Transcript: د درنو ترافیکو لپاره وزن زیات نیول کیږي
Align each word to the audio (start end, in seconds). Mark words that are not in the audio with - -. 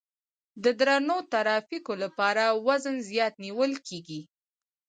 د 0.63 0.65
درنو 0.79 1.17
ترافیکو 1.33 1.93
لپاره 2.03 2.43
وزن 2.67 2.95
زیات 3.09 3.33
نیول 3.43 3.71
کیږي 3.87 4.21